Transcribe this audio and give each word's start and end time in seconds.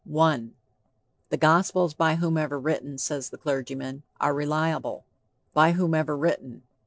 "The 1.29 1.37
Gospels, 1.37 1.93
by 1.93 2.15
whomever 2.15 2.59
written," 2.59 2.97
says 2.97 3.29
the 3.29 3.37
clergyman, 3.37 4.01
"are 4.19 4.33
reliable." 4.33 5.05
By 5.53 5.73
whomever 5.73 6.17
written! 6.17 6.63